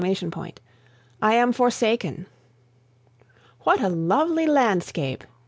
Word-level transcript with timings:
I 1.21 1.33
am 1.35 1.51
forsaken." 1.53 2.25
"What 3.59 3.81
a 3.81 3.87
lovely 3.89 4.47
landscape!" 4.47 5.23